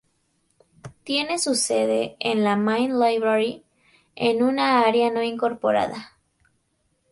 [1.03, 3.63] Tiene su sede en la Main Library
[4.15, 6.13] en una área no incorporada.